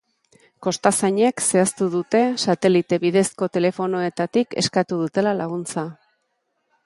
Kostazainek 0.67 1.43
zehaztu 1.47 1.89
dute 1.95 2.21
satelite 2.45 2.99
bidezko 3.05 3.49
telefonoetatik 3.59 4.57
eskatu 4.65 5.01
dutela 5.05 5.37
laguntza. 5.43 5.87